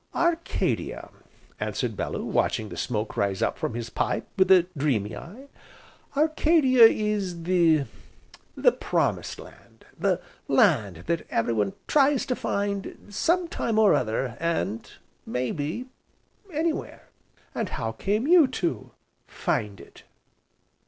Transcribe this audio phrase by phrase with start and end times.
[0.15, 1.11] "Arcadia,"
[1.59, 5.45] answered Bellew, watching the smoke rise up from his pipe, with a dreamy eye,
[6.17, 7.83] "Arcadia is the
[8.79, 14.91] Promised Land, the Land that everyone tries to find, sometime or other, and
[15.23, 15.85] may be
[16.51, 17.09] anywhere."
[17.53, 18.89] "And how came you to
[19.27, 20.01] find it?"